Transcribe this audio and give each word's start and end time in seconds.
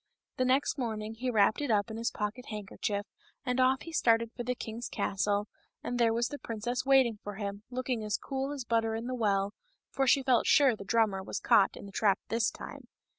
The 0.37 0.45
next 0.45 0.79
morning 0.79 1.13
he 1.13 1.29
wrapped 1.29 1.61
it 1.61 1.69
up 1.69 1.91
in 1.91 1.97
his 1.97 2.09
pocket 2.09 2.47
handkerchief 2.47 3.05
and 3.45 3.59
off 3.59 3.83
he 3.83 3.91
started 3.93 4.31
for 4.35 4.41
the 4.43 4.55
king's 4.55 4.89
castle, 4.89 5.47
and 5.83 5.99
there 5.99 6.11
was 6.11 6.29
the 6.29 6.39
princess 6.39 6.83
waiting 6.83 7.19
for 7.23 7.35
him, 7.35 7.61
looking 7.69 8.03
as 8.03 8.17
cool 8.17 8.51
as 8.51 8.65
butter 8.65 8.95
in 8.95 9.05
the 9.05 9.13
well, 9.13 9.53
for 9.91 10.07
she 10.07 10.23
felt 10.23 10.47
sure 10.47 10.75
the 10.75 10.83
drummer 10.83 11.21
was 11.21 11.39
caught 11.39 11.77
in 11.77 11.85
the 11.85 11.91
trap 11.91 12.17
this 12.29 12.49
time. 12.49 12.87